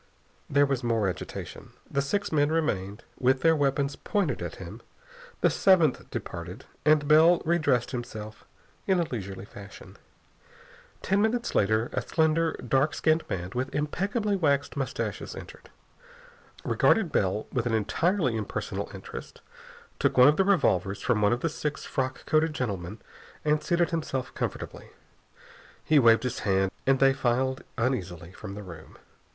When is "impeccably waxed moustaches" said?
13.75-15.35